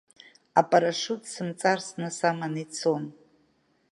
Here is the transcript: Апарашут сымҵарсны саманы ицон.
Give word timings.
Апарашут 0.59 1.21
сымҵарсны 1.31 2.09
саманы 2.17 2.59
ицон. 2.63 3.03